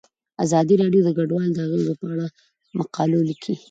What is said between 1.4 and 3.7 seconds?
د اغیزو په اړه مقالو لیکلي.